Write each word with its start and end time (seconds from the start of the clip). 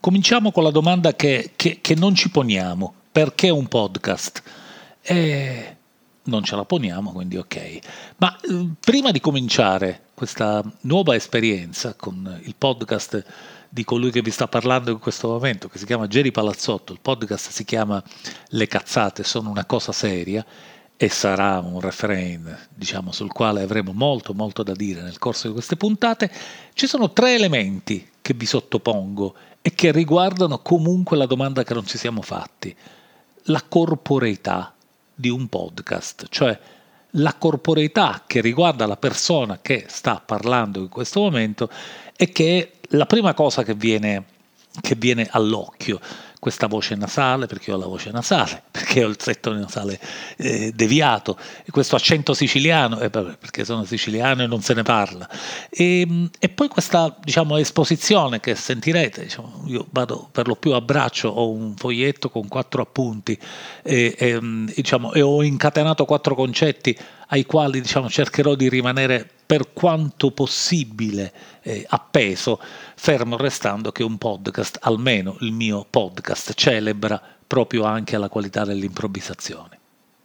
cominciamo 0.00 0.50
con 0.50 0.64
la 0.64 0.70
domanda 0.70 1.14
che, 1.14 1.52
che, 1.54 1.78
che 1.80 1.94
non 1.94 2.14
ci 2.14 2.30
poniamo. 2.30 2.94
Perché 3.12 3.50
un 3.50 3.68
podcast? 3.68 4.42
E 5.02 5.76
non 6.24 6.42
ce 6.44 6.56
la 6.56 6.64
poniamo, 6.64 7.12
quindi 7.12 7.36
ok. 7.36 7.78
Ma 8.18 8.36
eh, 8.40 8.68
prima 8.78 9.10
di 9.10 9.20
cominciare 9.20 10.06
questa 10.14 10.62
nuova 10.82 11.14
esperienza 11.14 11.94
con 11.94 12.40
il 12.44 12.54
podcast 12.56 13.24
di 13.68 13.84
colui 13.84 14.10
che 14.10 14.22
vi 14.22 14.30
sta 14.30 14.48
parlando 14.48 14.90
in 14.90 14.98
questo 14.98 15.28
momento, 15.28 15.68
che 15.68 15.78
si 15.78 15.86
chiama 15.86 16.08
Jerry 16.08 16.30
Palazzotto, 16.30 16.92
il 16.92 16.98
podcast 17.00 17.50
si 17.50 17.64
chiama 17.64 18.02
Le 18.48 18.66
cazzate 18.66 19.22
sono 19.22 19.50
una 19.50 19.64
cosa 19.64 19.92
seria 19.92 20.44
e 20.96 21.08
sarà 21.08 21.60
un 21.60 21.80
refrain, 21.80 22.68
diciamo, 22.74 23.10
sul 23.12 23.32
quale 23.32 23.62
avremo 23.62 23.92
molto 23.92 24.34
molto 24.34 24.62
da 24.62 24.74
dire 24.74 25.00
nel 25.00 25.18
corso 25.18 25.46
di 25.46 25.54
queste 25.54 25.76
puntate, 25.76 26.30
ci 26.74 26.86
sono 26.86 27.12
tre 27.12 27.34
elementi 27.34 28.06
che 28.30 28.34
vi 28.34 28.46
sottopongo 28.46 29.34
e 29.60 29.74
che 29.74 29.90
riguardano 29.90 30.60
comunque 30.60 31.16
la 31.16 31.26
domanda 31.26 31.64
che 31.64 31.74
non 31.74 31.84
ci 31.84 31.98
siamo 31.98 32.22
fatti. 32.22 32.74
La 33.44 33.62
corporeità 33.66 34.72
di 35.12 35.28
un 35.28 35.48
podcast, 35.48 36.26
cioè 36.28 36.56
la 37.14 37.34
corporeità 37.34 38.22
che 38.24 38.40
riguarda 38.40 38.86
la 38.86 38.96
persona 38.96 39.58
che 39.60 39.86
sta 39.88 40.22
parlando 40.24 40.78
in 40.78 40.88
questo 40.88 41.20
momento 41.20 41.68
e 42.16 42.30
che 42.30 42.58
è 42.58 42.86
la 42.96 43.06
prima 43.06 43.34
cosa 43.34 43.64
che 43.64 43.74
viene, 43.74 44.24
che 44.80 44.94
viene 44.94 45.26
all'occhio 45.28 45.98
questa 46.40 46.66
voce 46.66 46.96
nasale, 46.96 47.46
perché 47.46 47.70
ho 47.70 47.76
la 47.76 47.86
voce 47.86 48.10
nasale, 48.10 48.62
perché 48.72 49.04
ho 49.04 49.08
il 49.08 49.20
setto 49.20 49.52
nasale 49.52 50.00
eh, 50.38 50.72
deviato, 50.74 51.38
questo 51.70 51.94
accento 51.94 52.34
siciliano, 52.34 52.98
eh, 52.98 53.10
perché 53.10 53.64
sono 53.64 53.84
siciliano 53.84 54.42
e 54.42 54.46
non 54.46 54.62
se 54.62 54.74
ne 54.74 54.82
parla. 54.82 55.28
E, 55.68 56.00
ehm, 56.00 56.30
e 56.38 56.48
poi 56.48 56.68
questa 56.68 57.14
diciamo, 57.22 57.58
esposizione 57.58 58.40
che 58.40 58.54
sentirete, 58.54 59.22
diciamo, 59.22 59.64
io 59.66 59.86
vado 59.90 60.28
per 60.32 60.48
lo 60.48 60.56
più 60.56 60.72
a 60.72 60.80
braccio, 60.80 61.28
ho 61.28 61.50
un 61.50 61.76
foglietto 61.76 62.30
con 62.30 62.48
quattro 62.48 62.82
appunti 62.82 63.38
e, 63.82 64.14
e, 64.18 64.38
diciamo, 64.74 65.12
e 65.12 65.20
ho 65.20 65.42
incatenato 65.42 66.06
quattro 66.06 66.34
concetti 66.34 66.96
ai 67.28 67.44
quali 67.44 67.80
diciamo, 67.82 68.08
cercherò 68.08 68.54
di 68.54 68.68
rimanere 68.68 69.30
per 69.50 69.72
quanto 69.72 70.30
possibile 70.30 71.32
eh, 71.62 71.84
appeso, 71.88 72.60
fermo 72.94 73.36
restando 73.36 73.90
che 73.90 74.04
un 74.04 74.16
podcast, 74.16 74.78
almeno 74.82 75.38
il 75.40 75.50
mio 75.50 75.84
podcast, 75.90 76.54
celebra 76.54 77.20
proprio 77.48 77.82
anche 77.82 78.16
la 78.16 78.28
qualità 78.28 78.64
dell'improvvisazione. 78.64 79.78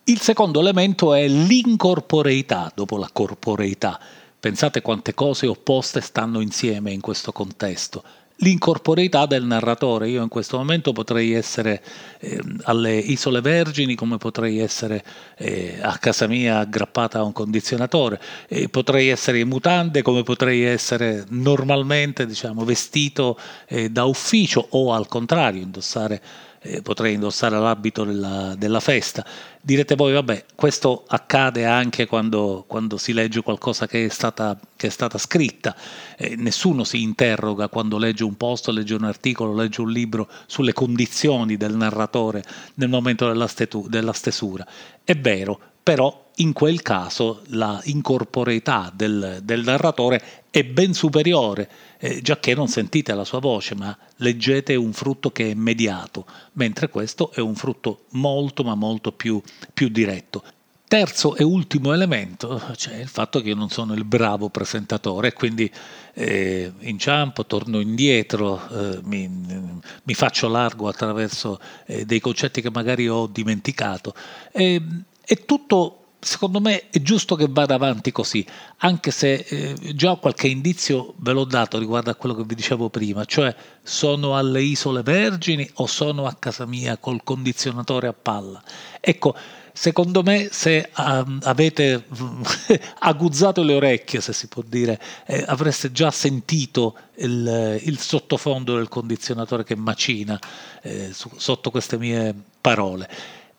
Il 0.04 0.22
secondo 0.22 0.60
elemento 0.60 1.16
è 1.16 1.28
l'incorporeità 1.28 2.72
dopo 2.76 2.98
la 2.98 3.10
corporeità. 3.12 4.00
Pensate 4.40 4.84
quante 4.84 5.16
cose 5.16 5.48
opposte 5.48 6.02
stanno 6.02 6.40
insieme 6.40 6.92
in 6.92 7.02
questo 7.02 7.32
contesto 7.32 8.04
l'incorporeità 8.38 9.26
del 9.26 9.46
narratore. 9.46 10.10
Io 10.10 10.22
in 10.22 10.30
questo 10.30 10.58
momento 10.58 10.92
potrei 10.92 11.34
essere 11.34 11.82
eh, 12.20 12.42
alle 12.64 12.98
Isole 12.98 13.42
Vergini 13.42 13.96
come 13.96 14.18
potrei 14.18 14.60
essere 14.60 15.04
eh, 15.38 15.78
a 15.82 15.98
casa 15.98 16.28
mia 16.28 16.60
aggrappata 16.60 17.20
a 17.20 17.24
un 17.24 17.32
condizionatore, 17.32 18.20
e 18.48 18.70
potrei 18.70 19.10
essere 19.10 19.40
in 19.40 19.48
mutande 19.48 20.02
come 20.02 20.24
potrei 20.24 20.64
essere 20.64 21.26
normalmente 21.30 22.26
diciamo, 22.26 22.66
vestito 22.66 23.40
eh, 23.68 23.90
da 23.90 24.06
ufficio 24.06 24.66
o 24.72 24.94
al 24.94 25.08
contrario 25.08 25.62
indossare 25.62 26.22
eh, 26.66 26.82
potrei 26.82 27.14
indossare 27.14 27.60
l'abito 27.60 28.04
della, 28.04 28.56
della, 28.58 28.80
festa. 28.80 29.24
Direte 29.62 29.96
voi, 29.96 30.14
vabbè, 30.14 30.46
questo 30.56 31.04
accade 31.08 31.66
anche 31.66 32.08
quando, 32.08 32.66
quando 32.68 32.98
si 32.98 33.14
legge 33.14 33.42
qualcosa 33.42 33.88
che 33.88 34.06
è 34.06 34.10
stata, 34.10 34.58
che 34.76 34.88
è 34.88 34.90
stata 34.90 35.18
scritta. 35.20 35.76
Eh, 36.18 36.36
nessuno 36.36 36.84
si 36.84 37.02
interroga 37.04 37.68
quando 37.68 37.98
legge 37.98 38.24
un 38.24 38.36
posto, 38.36 38.72
legge 38.72 38.96
un 38.96 39.04
articolo, 39.04 39.54
legge 39.54 39.82
un 39.82 39.92
libro 39.92 40.28
sulle 40.48 40.74
condizioni 40.74 41.56
del 41.56 41.76
narratore 41.76 42.44
nel 42.76 42.90
momento 42.90 43.28
della, 43.28 43.48
stetu, 43.48 43.88
della 43.88 44.14
stesura. 44.14 44.66
È 45.04 45.16
vero, 45.16 45.60
però 45.86 46.32
in 46.38 46.52
quel 46.52 46.82
caso 46.82 47.44
la 47.50 47.80
incorporeità 47.84 48.92
del, 48.92 49.42
del 49.44 49.62
narratore 49.62 50.20
è 50.50 50.64
ben 50.64 50.96
superiore, 50.96 51.70
eh, 52.00 52.24
che 52.40 52.56
non 52.56 52.68
sentite 52.68 53.14
la 53.14 53.24
sua 53.24 53.38
voce, 53.38 53.76
ma 53.76 53.96
leggete 54.16 54.74
un 54.74 54.94
frutto 54.94 55.30
che 55.30 55.52
è 55.52 55.54
mediato, 55.54 56.26
mentre 56.54 56.90
questo 56.90 57.32
è 57.32 57.40
un 57.40 57.54
frutto 57.54 58.06
molto 58.14 58.64
ma 58.64 58.74
molto 58.74 59.12
più, 59.12 59.40
più 59.76 59.90
diretto. 59.90 60.42
Terzo 60.88 61.36
e 61.36 61.44
ultimo 61.44 61.94
elemento, 61.94 62.60
cioè 62.78 62.96
il 62.96 63.08
fatto 63.08 63.40
che 63.42 63.50
io 63.50 63.56
non 63.56 63.70
sono 63.70 63.94
il 63.94 64.06
bravo 64.06 64.50
presentatore, 64.50 65.34
quindi 65.34 65.72
eh, 66.16 66.72
inciampo, 66.80 67.46
torno 67.46 67.80
indietro, 67.80 68.60
eh, 68.70 69.00
mi, 69.04 69.28
mi, 69.28 70.14
faccio 70.16 70.48
largo 70.48 70.88
attraverso 70.88 71.60
eh, 71.86 72.06
dei 72.06 72.20
concetti 72.20 72.62
che 72.62 72.72
magari 72.72 73.08
ho 73.08 73.28
dimenticato. 73.28 74.16
E, 74.52 74.82
è 75.26 75.44
tutto 75.46 76.00
secondo 76.26 76.60
me 76.60 76.90
è 76.90 77.00
giusto 77.02 77.36
che 77.36 77.46
vada 77.48 77.76
avanti 77.76 78.12
così, 78.12 78.44
anche 78.78 79.12
se 79.12 79.34
eh, 79.34 79.76
già 79.94 80.16
qualche 80.16 80.48
indizio 80.48 81.14
ve 81.18 81.34
l'ho 81.34 81.44
dato 81.44 81.78
riguardo 81.78 82.10
a 82.10 82.16
quello 82.16 82.34
che 82.34 82.44
vi 82.44 82.56
dicevo 82.56 82.90
prima, 82.90 83.26
cioè 83.26 83.56
sono 83.84 84.36
alle 84.36 84.64
Isole 84.64 85.04
Vergini 85.04 85.70
o 85.76 85.86
sono 85.86 86.26
a 86.26 86.34
casa 86.34 86.66
mia 86.66 86.98
col 86.98 87.24
condizionatore 87.24 88.08
a 88.08 88.14
palla. 88.14 88.62
Ecco, 89.00 89.36
secondo 89.72 90.24
me 90.24 90.50
se 90.52 90.90
um, 90.98 91.38
avete 91.44 92.06
aguzzato 93.00 93.62
le 93.62 93.76
orecchie, 93.76 94.20
se 94.20 94.34
si 94.34 94.48
può 94.48 94.64
dire, 94.66 95.00
eh, 95.28 95.44
avreste 95.46 95.92
già 95.92 96.10
sentito 96.10 96.98
il, 97.18 97.80
il, 97.84 98.00
sottofondo 98.00 98.76
del 98.76 98.88
condizionatore 98.90 99.64
che 99.64 99.76
macina 99.76 100.40
eh, 100.82 101.14
su, 101.14 101.30
sotto 101.36 101.70
queste 101.70 102.00
mie 102.00 102.34
parole. 102.60 103.08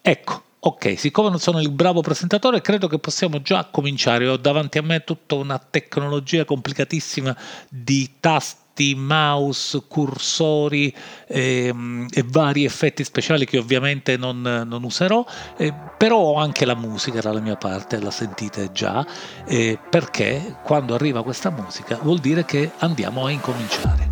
Ecco, 0.00 0.42
Ok, 0.66 0.98
siccome 0.98 1.28
non 1.28 1.38
sono 1.38 1.60
il 1.60 1.70
bravo 1.70 2.00
presentatore, 2.00 2.60
credo 2.60 2.88
che 2.88 2.98
possiamo 2.98 3.40
già 3.40 3.68
cominciare. 3.70 4.26
Ho 4.26 4.36
davanti 4.36 4.78
a 4.78 4.82
me 4.82 5.04
tutta 5.04 5.36
una 5.36 5.60
tecnologia 5.60 6.44
complicatissima 6.44 7.36
di 7.68 8.14
tasti 8.18 8.96
mouse, 8.96 9.84
cursori 9.86 10.92
ehm, 11.28 12.08
e 12.10 12.24
vari 12.26 12.64
effetti 12.64 13.04
speciali 13.04 13.46
che 13.46 13.58
ovviamente 13.58 14.16
non, 14.16 14.40
non 14.40 14.82
userò, 14.82 15.24
eh, 15.56 15.72
però 15.96 16.18
ho 16.18 16.34
anche 16.34 16.64
la 16.64 16.74
musica 16.74 17.20
dalla 17.20 17.38
mia 17.38 17.56
parte, 17.56 18.00
la 18.00 18.10
sentite 18.10 18.72
già, 18.72 19.06
eh, 19.46 19.78
perché 19.88 20.56
quando 20.64 20.94
arriva 20.94 21.22
questa 21.22 21.50
musica 21.50 21.96
vuol 22.02 22.18
dire 22.18 22.44
che 22.44 22.72
andiamo 22.78 23.24
a 23.24 23.30
incominciare. 23.30 24.05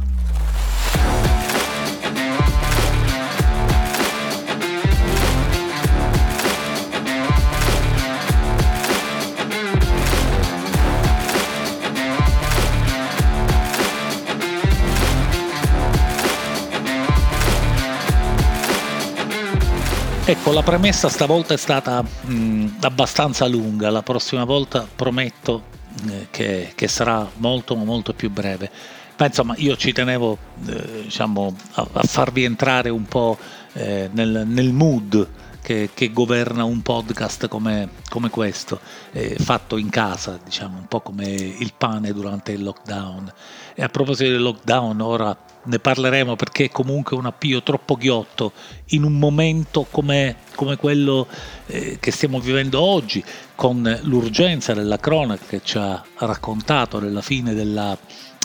Ecco, 20.26 20.52
la 20.52 20.62
premessa 20.62 21.10
stavolta 21.10 21.52
è 21.52 21.58
stata 21.58 22.00
mh, 22.00 22.76
abbastanza 22.80 23.46
lunga, 23.46 23.90
la 23.90 24.02
prossima 24.02 24.44
volta 24.44 24.88
prometto 24.96 25.64
eh, 26.08 26.28
che, 26.30 26.72
che, 26.74 26.88
sarà 26.88 27.28
molto 27.36 27.74
molto 27.76 28.14
più 28.14 28.30
breve. 28.30 28.70
Ma 29.18 29.26
insomma 29.26 29.54
io 29.58 29.76
ci 29.76 29.92
tenevo 29.92 30.38
eh, 30.66 31.02
diciamo, 31.02 31.54
a, 31.72 31.86
a, 31.92 32.02
farvi 32.04 32.44
entrare 32.44 32.88
un 32.88 33.04
po' 33.04 33.36
eh, 33.74 34.08
nel, 34.12 34.44
nel 34.46 34.72
mood 34.72 35.28
che, 35.64 35.88
che, 35.94 36.12
governa 36.12 36.64
un 36.64 36.82
podcast 36.82 37.48
come, 37.48 37.88
come 38.10 38.28
questo, 38.28 38.80
eh, 39.12 39.34
fatto 39.38 39.78
in 39.78 39.88
casa, 39.88 40.38
diciamo, 40.44 40.76
un 40.76 40.86
po' 40.86 41.00
come 41.00 41.24
il 41.24 41.72
pane 41.76 42.12
durante 42.12 42.52
il 42.52 42.62
lockdown. 42.62 43.32
E 43.74 43.82
a 43.82 43.88
proposito 43.88 44.30
del 44.30 44.42
lockdown, 44.42 45.00
ora 45.00 45.34
ne 45.62 45.78
parleremo 45.78 46.36
perché 46.36 46.66
è 46.66 46.68
comunque 46.68 47.16
un 47.16 47.24
appio 47.24 47.62
troppo 47.62 47.96
ghiotto 47.96 48.52
in 48.88 49.04
un 49.04 49.18
momento 49.18 49.86
come, 49.90 50.36
come 50.54 50.76
quello 50.76 51.26
eh, 51.68 51.96
che 51.98 52.10
stiamo 52.10 52.40
vivendo 52.40 52.78
oggi, 52.78 53.24
con 53.54 54.00
l'urgenza 54.02 54.74
della 54.74 54.98
cronaca 54.98 55.46
che 55.48 55.62
ci 55.64 55.78
ha 55.78 56.04
raccontato 56.18 56.98
della 56.98 57.22
fine 57.22 57.54
della, 57.54 57.96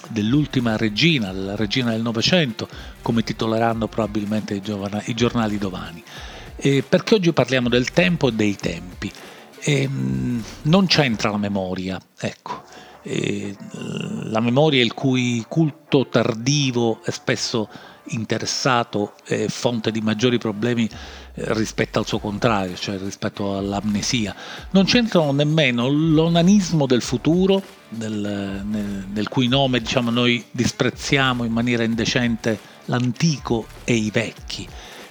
dell'ultima 0.08 0.78
regina, 0.78 1.34
della 1.34 1.58
regina 1.58 1.92
del 1.92 2.02
Novecento, 2.02 2.70
come 3.02 3.24
titoleranno 3.24 3.90
probabilmente 3.90 4.54
i, 4.54 4.62
giovani, 4.62 5.02
i 5.08 5.14
giornali 5.14 5.58
domani 5.58 6.02
eh, 6.62 6.84
perché 6.88 7.16
oggi 7.16 7.32
parliamo 7.32 7.70
del 7.70 7.92
tempo 7.92 8.28
e 8.28 8.34
dei 8.34 8.56
tempi. 8.56 9.12
E, 9.62 9.82
ehm, 9.82 10.44
non 10.64 10.86
c'entra 10.88 11.32
la 11.32 11.38
memoria, 11.38 12.00
ecco. 12.20 12.64
E, 13.02 13.56
la 14.24 14.42
memoria 14.42 14.84
il 14.84 14.94
cui 14.94 15.44
culto 15.48 16.08
tardivo 16.08 17.02
è 17.04 17.12
spesso 17.12 17.70
interessato 18.12 19.14
è 19.24 19.48
fonte 19.48 19.92
di 19.92 20.02
maggiori 20.02 20.38
problemi 20.38 20.86
eh, 20.86 21.54
rispetto 21.54 22.00
al 22.00 22.08
suo 22.08 22.20
contrario, 22.20 22.76
cioè 22.76 22.98
rispetto 22.98 23.58
all'amnesia. 23.58 24.36
Non 24.72 24.86
c'entrano 24.86 25.32
nemmeno 25.32 25.88
l'onanismo 25.88 26.86
del 26.86 27.02
futuro, 27.02 27.62
del, 27.90 28.64
nel, 28.66 29.06
del 29.10 29.28
cui 29.28 29.48
nome 29.48 29.80
diciamo, 29.80 30.10
noi 30.10 30.44
disprezziamo 30.52 31.44
in 31.44 31.52
maniera 31.52 31.84
indecente 31.84 32.60
l'antico 32.86 33.68
e 33.84 33.94
i 33.94 34.10
vecchi. 34.12 34.68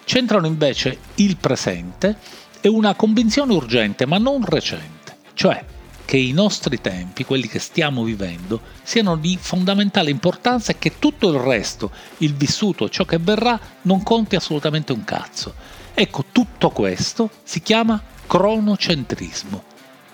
C'entrano 0.09 0.47
invece 0.47 1.01
il 1.17 1.37
presente 1.37 2.17
e 2.63 2.69
una 2.69 2.95
convinzione 2.95 3.53
urgente 3.53 4.07
ma 4.07 4.17
non 4.17 4.43
recente, 4.43 5.19
cioè 5.35 5.63
che 6.07 6.17
i 6.17 6.33
nostri 6.33 6.81
tempi, 6.81 7.27
quelli 7.27 7.47
che 7.47 7.59
stiamo 7.59 8.05
vivendo, 8.05 8.63
siano 8.83 9.17
di 9.17 9.37
fondamentale 9.39 10.09
importanza 10.09 10.73
e 10.73 10.79
che 10.79 10.99
tutto 10.99 11.29
il 11.29 11.39
resto, 11.39 11.91
il 12.19 12.33
vissuto, 12.33 12.89
ciò 12.89 13.05
che 13.05 13.19
verrà, 13.19 13.61
non 13.83 14.03
conti 14.03 14.35
assolutamente 14.35 14.93
un 14.93 15.05
cazzo. 15.05 15.53
Ecco, 15.93 16.25
tutto 16.33 16.71
questo 16.71 17.29
si 17.43 17.61
chiama 17.61 18.03
cronocentrismo. 18.27 19.63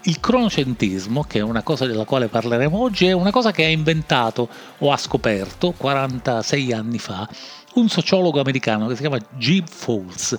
Il 0.06 0.19
cronocentrismo, 0.19 1.23
che 1.23 1.38
è 1.38 1.43
una 1.43 1.62
cosa 1.62 1.87
della 1.87 2.05
quale 2.05 2.26
parleremo 2.26 2.76
oggi, 2.76 3.06
è 3.06 3.12
una 3.12 3.31
cosa 3.31 3.52
che 3.52 3.64
ha 3.64 3.69
inventato 3.69 4.49
o 4.79 4.90
ha 4.90 4.97
scoperto 4.97 5.70
46 5.70 6.73
anni 6.73 6.99
fa 6.99 7.29
un 7.75 7.88
sociologo 7.88 8.41
americano 8.41 8.87
che 8.87 8.94
si 8.94 9.00
chiama 9.00 9.19
Jim 9.37 9.65
Fowles, 9.67 10.38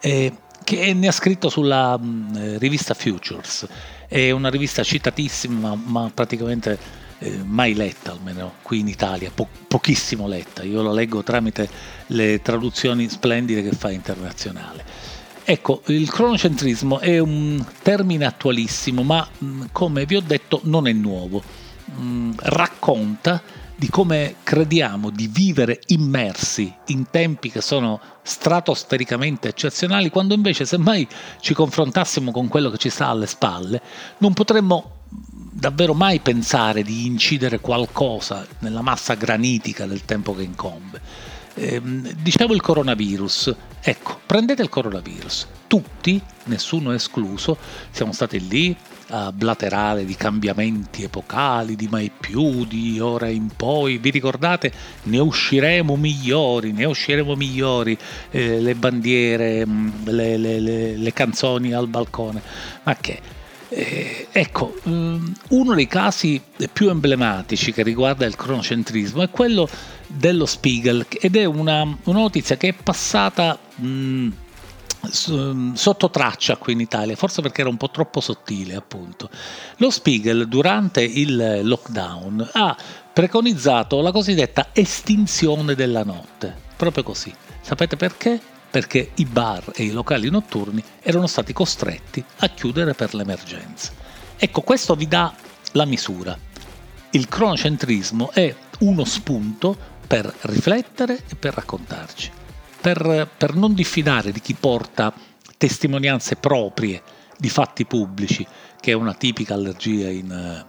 eh, 0.00 0.32
che 0.62 0.94
ne 0.94 1.08
ha 1.08 1.12
scritto 1.12 1.48
sulla 1.48 1.98
mh, 1.98 2.36
eh, 2.36 2.58
rivista 2.58 2.94
Futures. 2.94 3.66
È 4.08 4.30
una 4.30 4.48
rivista 4.48 4.82
citatissima, 4.82 5.74
ma 5.74 6.10
praticamente 6.12 6.78
eh, 7.18 7.42
mai 7.44 7.74
letta, 7.74 8.12
almeno 8.12 8.54
qui 8.62 8.80
in 8.80 8.88
Italia, 8.88 9.30
po- 9.34 9.48
pochissimo 9.68 10.26
letta. 10.26 10.62
Io 10.62 10.82
la 10.82 10.92
leggo 10.92 11.22
tramite 11.22 11.68
le 12.08 12.40
traduzioni 12.42 13.08
splendide 13.08 13.62
che 13.62 13.72
fa 13.72 13.90
internazionale. 13.90 14.84
Ecco, 15.46 15.82
il 15.86 16.10
cronocentrismo 16.10 17.00
è 17.00 17.18
un 17.18 17.62
termine 17.82 18.24
attualissimo, 18.24 19.02
ma 19.02 19.28
come 19.72 20.06
vi 20.06 20.16
ho 20.16 20.22
detto 20.22 20.60
non 20.64 20.86
è 20.86 20.92
nuovo. 20.92 21.42
racconta 22.36 23.42
di 23.84 23.90
come 23.90 24.36
crediamo 24.44 25.10
di 25.10 25.26
vivere 25.26 25.78
immersi 25.88 26.74
in 26.86 27.10
tempi 27.10 27.50
che 27.50 27.60
sono 27.60 28.00
stratosfericamente 28.22 29.48
eccezionali, 29.48 30.08
quando 30.08 30.32
invece 30.32 30.64
semmai 30.64 31.06
ci 31.40 31.52
confrontassimo 31.52 32.30
con 32.30 32.48
quello 32.48 32.70
che 32.70 32.78
ci 32.78 32.88
sta 32.88 33.08
alle 33.08 33.26
spalle, 33.26 33.82
non 34.18 34.32
potremmo 34.32 35.00
davvero 35.10 35.92
mai 35.92 36.20
pensare 36.20 36.82
di 36.82 37.04
incidere 37.04 37.60
qualcosa 37.60 38.46
nella 38.60 38.80
massa 38.80 39.12
granitica 39.16 39.84
del 39.84 40.06
tempo 40.06 40.34
che 40.34 40.44
incombe. 40.44 41.00
Eh, 41.52 41.82
dicevo 42.22 42.54
il 42.54 42.62
coronavirus, 42.62 43.54
ecco, 43.82 44.18
prendete 44.24 44.62
il 44.62 44.70
coronavirus, 44.70 45.46
tutti, 45.66 46.18
nessuno 46.44 46.92
escluso, 46.92 47.58
siamo 47.90 48.12
stati 48.12 48.48
lì 48.48 48.74
a 49.08 49.32
blaterare 49.32 50.04
di 50.04 50.14
cambiamenti 50.14 51.02
epocali, 51.02 51.76
di 51.76 51.88
mai 51.90 52.10
più, 52.18 52.64
di 52.64 52.98
ora 53.00 53.28
in 53.28 53.48
poi, 53.54 53.98
vi 53.98 54.10
ricordate? 54.10 54.72
Ne 55.04 55.18
usciremo 55.18 55.96
migliori, 55.96 56.72
ne 56.72 56.84
usciremo 56.84 57.34
migliori, 57.34 57.96
eh, 58.30 58.60
le 58.60 58.74
bandiere, 58.74 59.66
mm, 59.66 59.88
le, 60.04 60.36
le, 60.36 60.60
le, 60.60 60.96
le 60.96 61.12
canzoni 61.12 61.72
al 61.72 61.88
balcone, 61.88 62.42
ma 62.82 62.96
che? 62.96 63.20
Eh, 63.68 64.28
ecco, 64.30 64.74
um, 64.84 65.32
uno 65.48 65.74
dei 65.74 65.88
casi 65.88 66.40
più 66.72 66.90
emblematici 66.90 67.72
che 67.72 67.82
riguarda 67.82 68.24
il 68.24 68.36
cronocentrismo 68.36 69.22
è 69.22 69.30
quello 69.30 69.68
dello 70.06 70.46
Spiegel 70.46 71.04
ed 71.10 71.34
è 71.34 71.44
una, 71.44 71.82
una 71.82 72.18
notizia 72.20 72.56
che 72.56 72.68
è 72.68 72.72
passata 72.72 73.58
mh, 73.74 74.28
sotto 75.10 76.10
traccia 76.10 76.56
qui 76.56 76.72
in 76.72 76.80
Italia, 76.80 77.16
forse 77.16 77.42
perché 77.42 77.60
era 77.60 77.70
un 77.70 77.76
po' 77.76 77.90
troppo 77.90 78.20
sottile 78.20 78.74
appunto. 78.74 79.28
Lo 79.76 79.90
Spiegel 79.90 80.48
durante 80.48 81.02
il 81.02 81.60
lockdown 81.62 82.50
ha 82.52 82.76
preconizzato 83.12 84.00
la 84.00 84.12
cosiddetta 84.12 84.68
estinzione 84.72 85.74
della 85.74 86.04
notte, 86.04 86.54
proprio 86.76 87.02
così. 87.02 87.32
Sapete 87.60 87.96
perché? 87.96 88.40
Perché 88.70 89.12
i 89.14 89.24
bar 89.24 89.72
e 89.74 89.84
i 89.84 89.92
locali 89.92 90.28
notturni 90.30 90.82
erano 91.00 91.26
stati 91.26 91.52
costretti 91.52 92.24
a 92.38 92.48
chiudere 92.48 92.94
per 92.94 93.14
l'emergenza. 93.14 93.92
Ecco, 94.36 94.62
questo 94.62 94.94
vi 94.96 95.06
dà 95.06 95.32
la 95.72 95.84
misura. 95.84 96.36
Il 97.10 97.28
cronocentrismo 97.28 98.32
è 98.32 98.52
uno 98.80 99.04
spunto 99.04 99.76
per 100.06 100.34
riflettere 100.42 101.22
e 101.28 101.36
per 101.36 101.54
raccontarci, 101.54 102.30
per, 102.84 103.30
per 103.34 103.54
non 103.54 103.72
diffidare 103.72 104.30
di 104.30 104.42
chi 104.42 104.52
porta 104.52 105.10
testimonianze 105.56 106.36
proprie 106.36 107.00
di 107.38 107.48
fatti 107.48 107.86
pubblici, 107.86 108.46
che 108.78 108.90
è 108.90 108.94
una 108.94 109.14
tipica 109.14 109.54
allergia 109.54 110.10
in, 110.10 110.64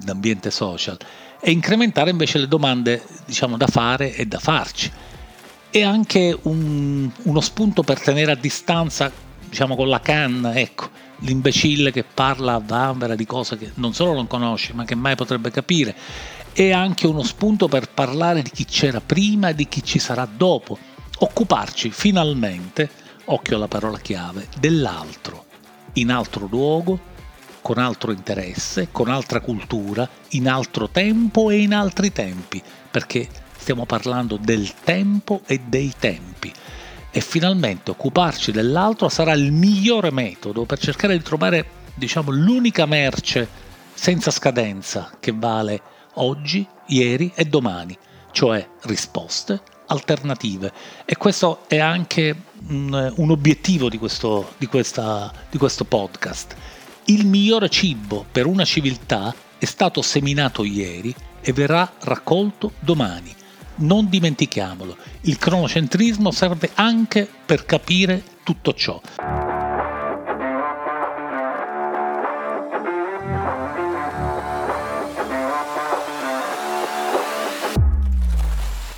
in 0.00 0.08
ambiente 0.08 0.50
social, 0.50 0.96
e 1.38 1.50
incrementare 1.50 2.08
invece 2.08 2.38
le 2.38 2.48
domande 2.48 3.02
diciamo, 3.26 3.58
da 3.58 3.66
fare 3.66 4.14
e 4.14 4.24
da 4.24 4.38
farci. 4.38 4.90
E 5.68 5.82
anche 5.84 6.38
un, 6.44 7.10
uno 7.24 7.40
spunto 7.42 7.82
per 7.82 8.00
tenere 8.00 8.32
a 8.32 8.36
distanza, 8.36 9.12
diciamo 9.46 9.76
con 9.76 9.90
la 9.90 10.00
canna, 10.00 10.54
ecco, 10.54 10.88
l'imbecille 11.18 11.92
che 11.92 12.02
parla 12.02 12.54
a 12.54 12.62
vanvera 12.64 13.14
di 13.14 13.26
cose 13.26 13.58
che 13.58 13.72
non 13.74 13.92
solo 13.92 14.14
non 14.14 14.26
conosce, 14.26 14.72
ma 14.72 14.86
che 14.86 14.94
mai 14.94 15.16
potrebbe 15.16 15.50
capire 15.50 15.94
è 16.54 16.72
anche 16.72 17.06
uno 17.06 17.22
spunto 17.22 17.68
per 17.68 17.90
parlare 17.90 18.40
di 18.40 18.50
chi 18.50 18.64
c'era 18.64 19.00
prima 19.00 19.50
e 19.50 19.54
di 19.54 19.68
chi 19.68 19.84
ci 19.84 19.98
sarà 19.98 20.26
dopo, 20.26 20.78
occuparci 21.18 21.90
finalmente, 21.90 22.88
occhio 23.26 23.56
alla 23.56 23.68
parola 23.68 23.98
chiave, 23.98 24.48
dell'altro, 24.58 25.46
in 25.94 26.10
altro 26.10 26.46
luogo, 26.50 27.16
con 27.60 27.78
altro 27.78 28.12
interesse, 28.12 28.88
con 28.92 29.08
altra 29.08 29.40
cultura, 29.40 30.08
in 30.30 30.48
altro 30.48 30.88
tempo 30.88 31.50
e 31.50 31.60
in 31.60 31.74
altri 31.74 32.12
tempi, 32.12 32.62
perché 32.90 33.28
stiamo 33.56 33.84
parlando 33.84 34.38
del 34.40 34.72
tempo 34.84 35.42
e 35.46 35.60
dei 35.66 35.92
tempi. 35.98 36.52
E 37.10 37.20
finalmente 37.20 37.90
occuparci 37.90 38.52
dell'altro 38.52 39.08
sarà 39.08 39.32
il 39.32 39.50
migliore 39.50 40.12
metodo 40.12 40.64
per 40.64 40.78
cercare 40.78 41.16
di 41.16 41.22
trovare, 41.22 41.66
diciamo, 41.94 42.30
l'unica 42.30 42.86
merce 42.86 43.48
senza 43.92 44.30
scadenza 44.30 45.10
che 45.18 45.32
vale 45.34 45.80
oggi, 46.14 46.66
ieri 46.86 47.32
e 47.34 47.44
domani, 47.44 47.96
cioè 48.30 48.66
risposte 48.82 49.76
alternative. 49.88 50.72
E 51.04 51.16
questo 51.16 51.64
è 51.66 51.78
anche 51.78 52.34
un, 52.68 53.12
un 53.16 53.30
obiettivo 53.30 53.88
di 53.88 53.98
questo, 53.98 54.54
di, 54.56 54.66
questa, 54.66 55.32
di 55.50 55.58
questo 55.58 55.84
podcast. 55.84 56.54
Il 57.04 57.26
migliore 57.26 57.68
cibo 57.68 58.24
per 58.30 58.46
una 58.46 58.64
civiltà 58.64 59.34
è 59.58 59.64
stato 59.64 60.02
seminato 60.02 60.64
ieri 60.64 61.14
e 61.40 61.52
verrà 61.52 61.90
raccolto 62.00 62.72
domani. 62.78 63.34
Non 63.76 64.08
dimentichiamolo, 64.08 64.96
il 65.22 65.38
cronocentrismo 65.38 66.30
serve 66.30 66.70
anche 66.74 67.28
per 67.46 67.64
capire 67.64 68.22
tutto 68.42 68.74
ciò. 68.74 69.00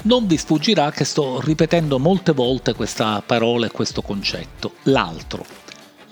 Non 0.02 0.26
vi 0.26 0.38
sfuggirà 0.38 0.90
che 0.92 1.04
sto 1.04 1.42
ripetendo 1.42 1.98
molte 1.98 2.32
volte 2.32 2.74
questa 2.74 3.22
parola 3.24 3.66
e 3.66 3.70
questo 3.70 4.00
concetto, 4.00 4.72
l'altro. 4.84 5.44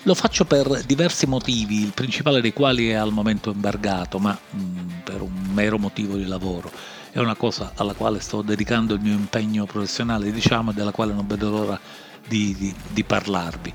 Lo 0.02 0.14
faccio 0.14 0.44
per 0.44 0.84
diversi 0.84 1.26
motivi, 1.26 1.82
il 1.82 1.92
principale 1.92 2.42
dei 2.42 2.52
quali 2.52 2.90
è 2.90 2.94
al 2.94 3.12
momento 3.12 3.50
embargato, 3.50 4.18
ma 4.18 4.38
mh, 4.50 4.60
mm, 4.60 4.88
per 5.04 5.22
un 5.22 5.48
mero 5.54 5.78
motivo 5.78 6.16
di 6.16 6.26
lavoro. 6.26 6.70
È 7.10 7.18
una 7.18 7.34
cosa 7.34 7.72
alla 7.76 7.94
quale 7.94 8.20
sto 8.20 8.42
dedicando 8.42 8.92
il 8.92 9.00
mio 9.00 9.14
impegno 9.14 9.64
professionale, 9.64 10.30
diciamo, 10.32 10.72
e 10.72 10.74
della 10.74 10.92
quale 10.92 11.14
non 11.14 11.26
vedo 11.26 11.48
l'ora 11.48 11.80
di, 12.26 12.54
di, 12.58 12.74
di 12.90 13.04
parlarvi. 13.04 13.72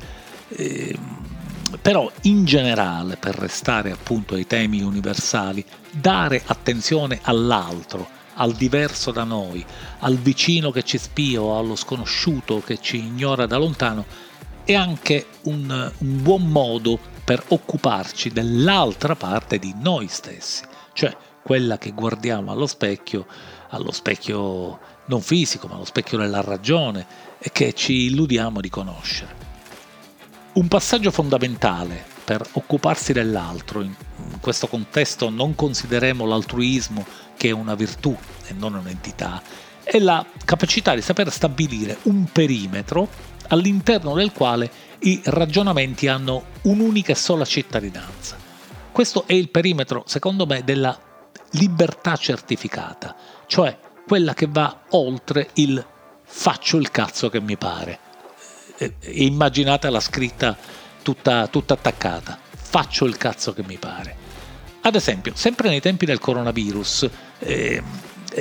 E, 0.50 0.90
ehm, 0.94 1.78
però 1.82 2.10
in 2.22 2.46
generale, 2.46 3.18
per 3.18 3.34
restare 3.34 3.92
appunto 3.92 4.36
ai 4.36 4.46
temi 4.46 4.82
universali, 4.82 5.66
dare 5.90 6.44
attenzione 6.46 7.20
all'altro, 7.24 8.08
al 8.36 8.54
diverso 8.54 9.12
da 9.12 9.24
noi, 9.24 9.66
al 10.00 10.18
vicino 10.18 10.72
che 10.72 10.84
ci 10.84 10.98
spia 10.98 11.42
o 11.42 11.58
allo 11.58 11.76
sconosciuto 11.76 12.62
che 12.62 12.80
ci 12.80 12.98
ignora 12.98 13.46
da 13.46 13.58
lontano, 13.58 14.06
è 14.64 14.74
anche 14.74 15.28
un, 15.44 15.92
un 15.98 16.22
buon 16.22 16.48
modo 16.48 17.00
per 17.24 17.44
occuparci 17.48 18.30
dell'altra 18.30 19.16
parte 19.16 19.60
di 19.60 19.74
noi 19.78 20.08
stessi, 20.08 20.64
cioè 20.94 21.16
quella 21.42 21.78
che 21.78 21.92
guardiamo 21.92 22.52
allo 22.52 22.68
specchio, 22.68 23.26
allo 23.70 23.92
specchio 23.92 24.80
non 25.06 25.22
fisico, 25.22 25.68
ma 25.68 25.76
allo 25.76 25.86
specchio 25.86 26.18
della 26.18 26.42
ragione 26.42 27.06
e 27.40 27.52
che 27.52 27.74
ci 27.74 28.06
illudiamo 28.06 28.62
di 28.62 28.70
conoscere. 28.70 29.42
Un 30.54 30.68
passaggio 30.68 31.12
fondamentale 31.12 32.12
per 32.24 32.46
occuparsi 32.54 33.14
dell'altro, 33.14 33.82
in 33.82 33.94
questo 34.40 34.68
contesto 34.68 35.30
non 35.30 35.56
consideriamo 35.56 36.26
l'altruismo 36.26 37.06
che 37.36 37.50
è 37.50 37.52
una 37.52 37.76
virtù 37.76 38.16
e 38.48 38.54
non 38.54 38.76
un'entità, 38.76 39.42
è 39.84 40.00
la 40.00 40.26
capacità 40.46 40.96
di 40.96 41.02
saper 41.02 41.32
stabilire 41.32 41.98
un 42.04 42.26
perimetro 42.32 43.08
all'interno 43.48 44.14
del 44.14 44.32
quale 44.32 44.72
i 45.00 45.22
ragionamenti 45.26 46.08
hanno 46.08 46.46
un'unica 46.64 47.12
e 47.12 47.16
sola 47.16 47.44
cittadinanza. 47.44 48.38
Questo 48.92 49.26
è 49.28 49.34
il 49.34 49.50
perimetro, 49.50 50.04
secondo 50.08 50.46
me, 50.46 50.64
della 50.64 50.98
libertà 51.52 52.16
certificata, 52.16 53.16
cioè 53.48 53.78
quella 54.08 54.34
che 54.34 54.48
va 54.50 54.84
oltre 54.90 55.50
il 55.54 55.84
faccio 56.24 56.78
il 56.78 56.90
cazzo 56.90 57.30
che 57.30 57.42
mi 57.42 57.58
pare. 57.58 58.00
E, 58.78 58.96
e 59.00 59.24
immaginate 59.26 59.90
la 59.90 60.00
scritta 60.00 60.58
tutta, 61.04 61.46
tutta 61.48 61.76
attaccata, 61.76 62.40
faccio 62.52 63.06
il 63.06 63.18
cazzo 63.18 63.54
che 63.54 63.64
mi 63.68 63.78
pare. 63.78 64.16
Ad 64.82 64.96
esempio, 64.96 65.34
sempre 65.36 65.70
nei 65.70 65.80
tempi 65.80 66.06
del 66.08 66.20
coronavirus, 66.20 67.10
eh, 67.40 67.84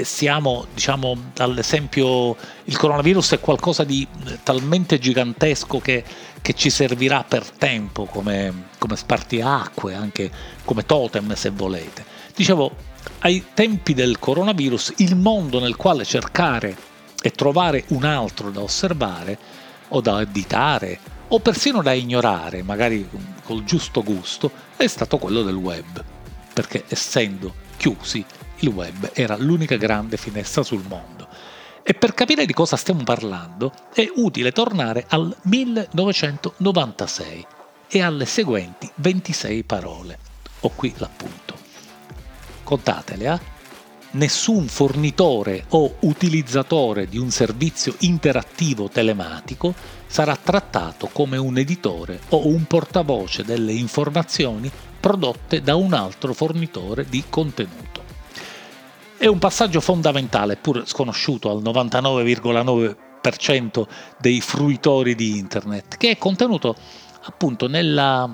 siamo 0.02 0.66
diciamo 0.72 1.32
all'esempio 1.36 2.34
il 2.64 2.78
coronavirus 2.78 3.32
è 3.32 3.40
qualcosa 3.40 3.84
di 3.84 4.06
talmente 4.42 4.98
gigantesco 4.98 5.80
che, 5.80 6.02
che 6.40 6.54
ci 6.54 6.70
servirà 6.70 7.24
per 7.24 7.50
tempo 7.50 8.06
come, 8.06 8.68
come 8.78 8.96
spartiacque 8.96 9.94
anche 9.94 10.30
come 10.64 10.86
totem 10.86 11.34
se 11.34 11.50
volete 11.50 12.04
dicevo 12.34 12.74
ai 13.20 13.44
tempi 13.52 13.92
del 13.92 14.18
coronavirus 14.18 14.94
il 14.98 15.14
mondo 15.14 15.60
nel 15.60 15.76
quale 15.76 16.04
cercare 16.04 16.74
e 17.20 17.30
trovare 17.30 17.84
un 17.88 18.04
altro 18.04 18.50
da 18.50 18.62
osservare 18.62 19.38
o 19.88 20.00
da 20.00 20.16
additare 20.16 20.98
o 21.34 21.40
persino 21.40 21.82
da 21.82 21.92
ignorare 21.92 22.62
magari 22.62 23.08
col 23.42 23.64
giusto 23.64 24.02
gusto 24.02 24.50
è 24.76 24.86
stato 24.86 25.16
quello 25.16 25.42
del 25.42 25.54
web 25.54 26.04
perché 26.52 26.84
essendo 26.88 27.54
chiusi 27.76 28.24
il 28.58 28.68
web 28.68 29.10
era 29.14 29.36
l'unica 29.36 29.76
grande 29.76 30.16
finestra 30.16 30.62
sul 30.62 30.84
mondo. 30.86 31.26
E 31.82 31.94
per 31.94 32.14
capire 32.14 32.46
di 32.46 32.52
cosa 32.52 32.76
stiamo 32.76 33.02
parlando 33.02 33.72
è 33.92 34.08
utile 34.14 34.52
tornare 34.52 35.04
al 35.08 35.36
1996 35.42 37.44
e 37.88 38.02
alle 38.02 38.26
seguenti 38.26 38.88
26 38.94 39.64
parole. 39.64 40.18
Ho 40.60 40.70
qui 40.76 40.94
l'appunto. 40.96 41.56
Contatele, 42.62 43.32
eh? 43.32 43.51
Nessun 44.14 44.68
fornitore 44.68 45.64
o 45.70 45.96
utilizzatore 46.00 47.06
di 47.06 47.16
un 47.16 47.30
servizio 47.30 47.94
interattivo 48.00 48.90
telematico 48.90 49.74
sarà 50.06 50.36
trattato 50.36 51.08
come 51.10 51.38
un 51.38 51.56
editore 51.56 52.20
o 52.28 52.46
un 52.46 52.64
portavoce 52.64 53.42
delle 53.42 53.72
informazioni 53.72 54.70
prodotte 55.00 55.62
da 55.62 55.76
un 55.76 55.94
altro 55.94 56.34
fornitore 56.34 57.06
di 57.08 57.24
contenuto. 57.30 58.04
È 59.16 59.26
un 59.26 59.38
passaggio 59.38 59.80
fondamentale, 59.80 60.56
pur 60.56 60.86
sconosciuto 60.86 61.50
al 61.50 61.62
99,9% 61.62 63.86
dei 64.18 64.42
fruitori 64.42 65.14
di 65.14 65.38
Internet, 65.38 65.96
che 65.96 66.10
è 66.10 66.18
contenuto 66.18 66.76
appunto 67.22 67.66
nella 67.66 68.30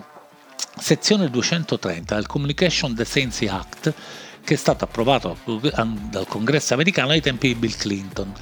sezione 0.76 1.30
230 1.30 2.16
del 2.16 2.26
Communication 2.26 2.94
Decency 2.94 3.46
Act, 3.46 3.94
che 4.48 4.54
è 4.54 4.56
stato 4.56 4.84
approvato 4.84 5.36
dal 5.44 6.26
Congresso 6.26 6.72
americano 6.72 7.10
ai 7.10 7.20
tempi 7.20 7.48
di 7.48 7.54
Bill 7.54 7.76
Clinton. 7.76 8.32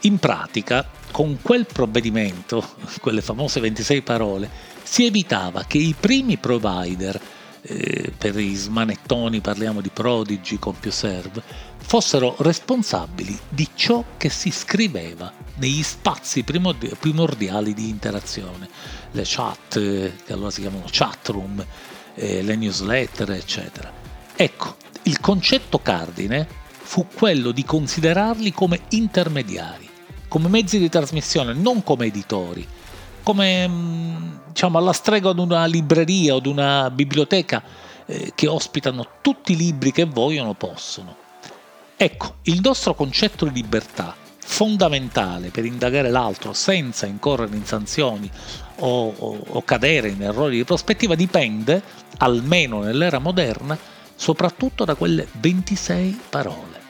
In 0.00 0.18
pratica, 0.18 0.84
con 1.12 1.38
quel 1.40 1.66
provvedimento, 1.66 2.68
quelle 3.00 3.22
famose 3.22 3.60
26 3.60 4.02
parole, 4.02 4.50
si 4.82 5.06
evitava 5.06 5.62
che 5.62 5.78
i 5.78 5.94
primi 5.98 6.36
provider 6.36 7.20
eh, 7.62 8.12
per 8.18 8.40
i 8.40 8.56
smanettoni 8.56 9.38
parliamo 9.38 9.80
di 9.80 9.90
Prodigy, 9.90 10.58
CompuServe, 10.58 11.40
fossero 11.76 12.34
responsabili 12.38 13.38
di 13.48 13.68
ciò 13.76 14.02
che 14.16 14.30
si 14.30 14.50
scriveva 14.50 15.32
negli 15.58 15.84
spazi 15.84 16.42
primordiali 16.42 17.72
di 17.72 17.88
interazione, 17.88 18.68
le 19.12 19.22
chat, 19.24 19.76
eh, 19.76 20.12
che 20.26 20.32
allora 20.32 20.50
si 20.50 20.62
chiamano 20.62 20.86
chat 20.90 21.28
room, 21.28 21.64
eh, 22.16 22.42
le 22.42 22.56
newsletter, 22.56 23.30
eccetera. 23.30 23.92
Ecco, 24.34 24.81
il 25.12 25.20
concetto 25.20 25.78
cardine 25.80 26.48
fu 26.66 27.06
quello 27.14 27.52
di 27.52 27.64
considerarli 27.64 28.52
come 28.52 28.80
intermediari, 28.90 29.88
come 30.26 30.48
mezzi 30.48 30.78
di 30.78 30.88
trasmissione, 30.88 31.52
non 31.52 31.84
come 31.84 32.06
editori 32.06 32.66
come 33.22 33.68
mm, 33.68 34.34
diciamo, 34.48 34.78
alla 34.78 34.92
stregua 34.92 35.32
di 35.32 35.40
una 35.40 35.64
libreria 35.66 36.34
o 36.34 36.40
di 36.40 36.48
una 36.48 36.90
biblioteca 36.90 37.62
eh, 38.06 38.32
che 38.34 38.48
ospitano 38.48 39.06
tutti 39.20 39.52
i 39.52 39.56
libri 39.56 39.92
che 39.92 40.04
vogliono 40.04 40.54
possono. 40.54 41.16
Ecco, 41.96 42.36
il 42.42 42.60
nostro 42.60 42.94
concetto 42.94 43.44
di 43.44 43.52
libertà, 43.52 44.14
fondamentale 44.44 45.50
per 45.50 45.64
indagare 45.64 46.10
l'altro 46.10 46.52
senza 46.52 47.06
incorrere 47.06 47.54
in 47.54 47.64
sanzioni 47.64 48.28
o, 48.80 49.14
o, 49.16 49.44
o 49.46 49.62
cadere 49.62 50.08
in 50.08 50.22
errori 50.22 50.56
di 50.56 50.64
prospettiva, 50.64 51.14
dipende, 51.14 51.80
almeno 52.18 52.80
nell'era 52.80 53.20
moderna, 53.20 53.78
soprattutto 54.22 54.84
da 54.84 54.94
quelle 54.94 55.26
26 55.40 56.20
parole. 56.28 56.80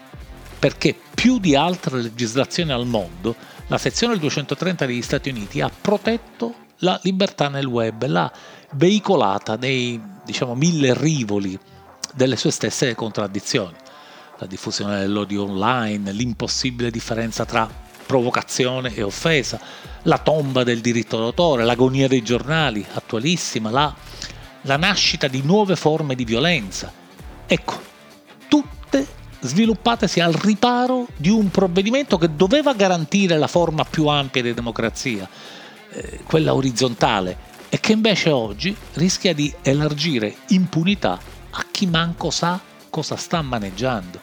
Perché 0.59 0.95
più 1.15 1.39
di 1.39 1.57
altre 1.57 2.03
legislazioni 2.03 2.73
al 2.73 2.85
mondo, 2.85 3.35
la 3.69 3.79
sezione 3.79 4.19
230 4.19 4.85
degli 4.85 5.01
Stati 5.01 5.31
Uniti 5.31 5.63
ha 5.63 5.71
protetto 5.71 6.55
la 6.81 7.01
libertà 7.05 7.49
nel 7.49 7.65
web, 7.65 8.05
l'ha 8.05 8.31
veicolata 8.73 9.57
nei 9.57 9.99
diciamo, 10.23 10.55
mille 10.55 10.93
rivoli 10.93 11.59
delle 12.13 12.37
sue 12.37 12.51
stesse 12.51 12.95
contraddizioni. 12.95 13.77
La 14.39 14.47
diffusione 14.47 14.99
dell'odio 14.99 15.45
online, 15.45 16.13
l'impossibile 16.13 16.91
differenza 16.91 17.47
tra 17.47 17.67
provocazione 18.05 18.95
e 18.95 19.03
offesa, 19.03 19.59
la 20.03 20.19
tomba 20.19 20.65
del 20.65 20.83
diritto 20.83 21.17
d'autore, 21.17 21.65
l'agonia 21.65 22.09
dei 22.09 22.23
giornali, 22.23 22.85
attualissima, 22.93 23.71
la, 23.71 23.95
la 24.63 24.77
nascita 24.77 25.29
di 25.29 25.41
nuove 25.43 25.77
forme 25.77 26.15
di 26.15 26.27
violenza. 26.27 27.01
Ecco, 27.47 27.81
tutte 28.49 29.07
sviluppatesi 29.41 30.21
al 30.21 30.33
riparo 30.33 31.07
di 31.17 31.29
un 31.29 31.51
provvedimento 31.51 32.17
che 32.17 32.35
doveva 32.35 32.75
garantire 32.75 33.37
la 33.39 33.49
forma 33.49 33.85
più 33.85 34.07
ampia 34.07 34.43
di 34.43 34.55
democrazia, 34.55 35.29
eh, 35.91 36.21
quella 36.25 36.55
orizzontale, 36.55 37.51
e 37.69 37.81
che 37.81 37.93
invece 37.93 38.31
oggi 38.31 38.77
rischia 38.95 39.35
di 39.35 39.53
elargire 39.63 40.37
impunità 40.49 41.19
a 41.51 41.67
chi 41.71 41.87
manco 41.87 42.31
sa 42.31 42.61
cosa 42.91 43.17
sta 43.17 43.43
maneggiando. 43.43 44.21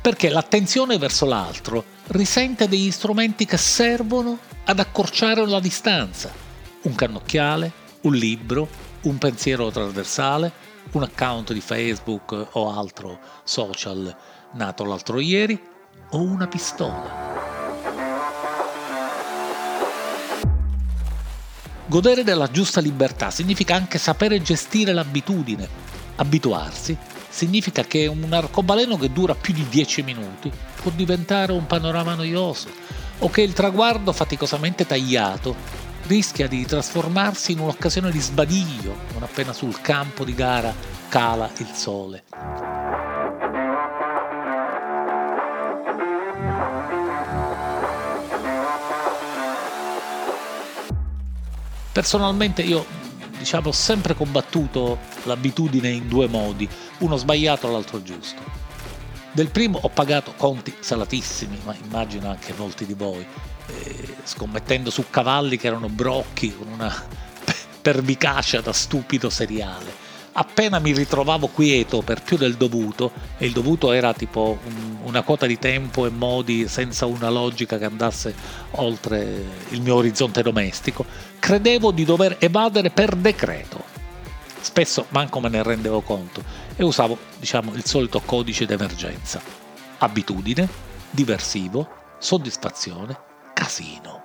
Perché 0.00 0.28
l'attenzione 0.28 0.98
verso 0.98 1.26
l'altro 1.26 1.84
risente 2.08 2.68
degli 2.68 2.90
strumenti 2.90 3.44
che 3.44 3.56
servono 3.56 4.38
ad 4.64 4.78
accorciare 4.78 5.46
la 5.46 5.60
distanza. 5.60 6.32
Un 6.82 6.94
cannocchiale, 6.94 7.72
un 8.02 8.14
libro, 8.14 8.68
un 9.02 9.18
pensiero 9.18 9.70
trasversale, 9.70 10.52
un 10.92 11.02
account 11.02 11.52
di 11.52 11.60
Facebook 11.60 12.48
o 12.52 12.76
altro 12.76 13.18
social 13.44 14.16
nato 14.52 14.84
l'altro 14.84 15.20
ieri, 15.20 15.60
o 16.10 16.20
una 16.20 16.48
pistola. 16.48 17.48
Godere 21.86 22.22
della 22.22 22.50
giusta 22.50 22.80
libertà 22.80 23.30
significa 23.30 23.74
anche 23.74 23.98
sapere 23.98 24.42
gestire 24.42 24.92
l'abitudine. 24.92 25.68
Abituarsi 26.16 26.96
significa 27.28 27.82
che 27.82 28.06
un 28.06 28.32
arcobaleno 28.32 28.96
che 28.96 29.12
dura 29.12 29.34
più 29.34 29.54
di 29.54 29.66
10 29.68 30.02
minuti 30.02 30.50
può 30.82 30.90
diventare 30.94 31.52
un 31.52 31.66
panorama 31.66 32.14
noioso 32.14 32.68
o 33.18 33.28
che 33.28 33.42
il 33.42 33.52
traguardo 33.52 34.12
faticosamente 34.12 34.86
tagliato 34.86 35.54
rischia 36.06 36.48
di 36.48 36.64
trasformarsi 36.64 37.52
in 37.52 37.60
un'occasione 37.60 38.10
di 38.10 38.20
sbadiglio 38.20 38.96
non 39.12 39.22
appena 39.22 39.52
sul 39.52 39.80
campo 39.80 40.24
di 40.24 40.34
gara 40.34 40.74
cala 41.08 41.50
il 41.58 41.68
sole. 41.72 42.24
Personalmente 51.92 52.62
io 52.62 52.86
diciamo, 53.40 53.68
ho 53.68 53.72
sempre 53.72 54.14
combattuto 54.14 54.98
l'abitudine 55.24 55.88
in 55.88 56.08
due 56.08 56.28
modi, 56.28 56.68
uno 56.98 57.16
sbagliato 57.16 57.68
e 57.68 57.72
l'altro 57.72 58.02
giusto. 58.02 58.42
Del 59.32 59.50
primo 59.50 59.78
ho 59.80 59.88
pagato 59.88 60.34
conti 60.36 60.74
salatissimi, 60.78 61.58
ma 61.64 61.74
immagino 61.82 62.28
anche 62.28 62.52
molti 62.56 62.84
di 62.84 62.94
voi, 62.94 63.26
scommettendo 64.30 64.90
su 64.90 65.06
cavalli 65.10 65.56
che 65.56 65.66
erano 65.66 65.88
brocchi 65.88 66.54
con 66.54 66.68
una 66.68 66.92
pervicacia 67.82 68.60
da 68.60 68.72
stupido 68.72 69.28
seriale 69.28 70.08
appena 70.32 70.78
mi 70.78 70.92
ritrovavo 70.92 71.48
quieto 71.48 72.02
per 72.02 72.22
più 72.22 72.36
del 72.36 72.54
dovuto, 72.54 73.12
e 73.38 73.46
il 73.46 73.52
dovuto 73.52 73.92
era 73.92 74.12
tipo 74.12 74.58
un, 74.64 74.98
una 75.04 75.22
quota 75.22 75.46
di 75.46 75.58
tempo 75.58 76.06
e 76.06 76.10
modi 76.10 76.68
senza 76.68 77.06
una 77.06 77.30
logica 77.30 77.78
che 77.78 77.84
andasse 77.84 78.34
oltre 78.72 79.44
il 79.70 79.82
mio 79.82 79.96
orizzonte 79.96 80.42
domestico, 80.42 81.04
credevo 81.38 81.90
di 81.90 82.04
dover 82.04 82.36
evadere 82.38 82.90
per 82.90 83.14
decreto. 83.16 83.98
Spesso 84.60 85.06
manco 85.10 85.40
me 85.40 85.48
ne 85.48 85.62
rendevo 85.62 86.02
conto 86.02 86.42
e 86.76 86.84
usavo, 86.84 87.16
diciamo, 87.38 87.74
il 87.74 87.84
solito 87.84 88.20
codice 88.20 88.66
d'emergenza. 88.66 89.40
Abitudine, 89.98 90.68
diversivo, 91.10 91.88
soddisfazione, 92.18 93.18
casino. 93.54 94.19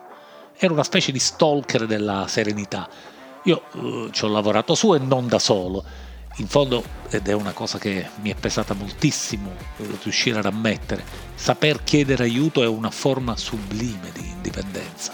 Ero 0.58 0.74
una 0.74 0.84
specie 0.84 1.12
di 1.12 1.20
stalker 1.20 1.86
della 1.86 2.28
serenità 2.28 2.90
io 3.46 3.64
uh, 3.74 4.10
ci 4.10 4.26
ho 4.26 4.28
lavorato 4.28 4.76
su 4.76 4.94
e 4.94 5.00
non 5.00 5.28
da 5.28 5.40
solo 5.40 5.84
in 6.38 6.48
fondo, 6.48 6.84
ed 7.10 7.30
è 7.30 7.34
una 7.34 7.54
cosa 7.54 7.78
che 7.78 8.08
mi 8.22 8.30
è 8.30 8.36
pesata 8.36 8.74
moltissimo 8.74 9.52
riuscire 10.04 10.40
ad 10.40 10.46
ammettere, 10.46 11.02
saper 11.34 11.82
chiedere 11.86 12.24
aiuto 12.24 12.62
è 12.62 12.68
una 12.68 12.92
forma 12.92 13.38
sublime 13.38 14.12
di 14.12 14.28
indipendenza. 14.28 15.14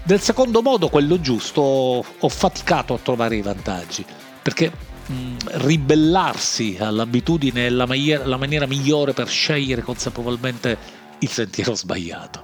Del 0.00 0.20
secondo 0.20 0.62
modo, 0.62 0.88
quello 0.90 1.20
giusto, 1.20 1.60
ho 1.62 2.28
faticato 2.28 2.94
a 2.94 2.98
trovare 2.98 3.34
i 3.34 3.42
vantaggi, 3.42 4.04
perché 4.42 4.70
mh, 5.06 5.36
ribellarsi 5.54 6.76
all'abitudine 6.78 7.66
è 7.66 7.70
la 7.70 7.86
maniera, 7.86 8.24
la 8.24 8.36
maniera 8.36 8.66
migliore 8.66 9.12
per 9.12 9.26
scegliere 9.26 9.82
consapevolmente 9.82 10.78
il 11.18 11.30
sentiero 11.30 11.74
sbagliato. 11.74 12.42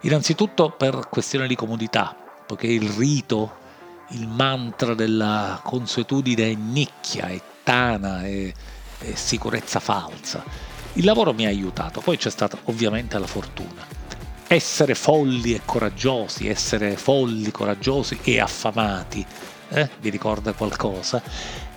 Innanzitutto 0.00 0.70
per 0.70 1.08
questione 1.10 1.46
di 1.46 1.56
comodità, 1.56 2.14
poiché 2.46 2.66
il 2.66 2.88
rito 2.90 3.64
il 4.10 4.28
mantra 4.28 4.94
della 4.94 5.60
consuetudine 5.62 6.50
è 6.50 6.54
nicchia, 6.54 7.26
è 7.26 7.40
tana, 7.62 8.24
è, 8.24 8.52
è 8.98 9.14
sicurezza 9.14 9.80
falsa. 9.80 10.44
Il 10.94 11.04
lavoro 11.04 11.32
mi 11.32 11.44
ha 11.46 11.48
aiutato, 11.48 12.00
poi 12.00 12.16
c'è 12.16 12.30
stata 12.30 12.56
ovviamente 12.64 13.18
la 13.18 13.26
fortuna. 13.26 13.84
Essere 14.46 14.94
folli 14.94 15.54
e 15.54 15.62
coraggiosi, 15.64 16.46
essere 16.46 16.96
folli, 16.96 17.50
coraggiosi 17.50 18.18
e 18.22 18.38
affamati, 18.38 19.26
eh? 19.70 19.90
vi 20.00 20.10
ricorda 20.10 20.52
qualcosa? 20.52 21.20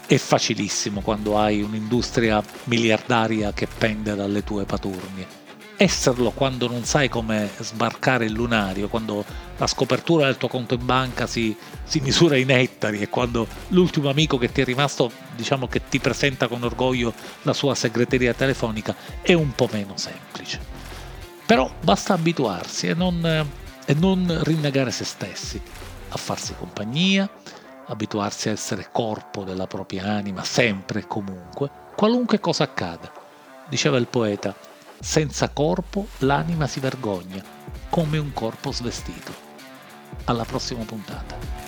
È 0.05 0.17
facilissimo 0.17 1.01
quando 1.01 1.37
hai 1.39 1.61
un'industria 1.61 2.43
miliardaria 2.65 3.53
che 3.53 3.67
pende 3.67 4.13
dalle 4.15 4.43
tue 4.43 4.65
paturnie 4.65 5.38
esserlo 5.81 6.31
quando 6.31 6.67
non 6.67 6.83
sai 6.83 7.07
come 7.07 7.49
sbarcare 7.59 8.25
il 8.25 8.33
lunario, 8.33 8.89
quando 8.89 9.23
la 9.55 9.65
scopertura 9.65 10.25
del 10.25 10.35
tuo 10.35 10.49
conto 10.49 10.73
in 10.73 10.85
banca 10.85 11.25
si, 11.25 11.55
si, 11.85 12.01
misura 12.01 12.35
in 12.35 12.51
ettari 12.51 12.99
e 12.99 13.07
quando 13.07 13.47
l'ultimo 13.69 14.09
amico 14.09 14.37
che 14.37 14.51
ti 14.51 14.59
è 14.59 14.65
rimasto, 14.65 15.09
diciamo 15.37 15.69
che 15.69 15.87
ti 15.87 15.99
presenta 15.99 16.49
con 16.49 16.63
orgoglio 16.63 17.13
la 17.43 17.53
sua 17.53 17.75
segreteria 17.75 18.33
telefonica, 18.33 18.93
è 19.21 19.31
un 19.31 19.53
po' 19.55 19.69
meno 19.71 19.93
semplice. 19.95 20.59
Però 21.45 21.71
basta 21.81 22.13
abituarsi 22.13 22.87
e 22.87 22.93
non, 22.93 23.47
e 23.85 23.93
non 23.93 24.41
rinnegare 24.43 24.91
se 24.91 25.05
stessi, 25.05 25.61
a 26.09 26.17
farsi 26.17 26.55
compagnia, 26.55 27.29
abituarsi 27.85 28.49
a 28.49 28.51
essere 28.51 28.89
corpo 28.91 29.45
della 29.45 29.65
propria 29.65 30.03
anima 30.07 30.43
sempre 30.43 30.99
e 30.99 31.07
comunque, 31.07 31.69
qualunque 31.95 32.41
cosa 32.41 32.65
accada. 32.65 33.09
Diceva 33.69 33.97
il 33.97 34.07
poeta, 34.07 34.53
senza 34.99 35.49
corpo 35.49 36.07
l'anima 36.19 36.67
si 36.67 36.79
vergogna, 36.79 37.43
come 37.89 38.17
un 38.17 38.33
corpo 38.33 38.71
svestito. 38.71 39.47
Alla 40.25 40.43
prossima 40.43 40.83
puntata. 40.83 41.58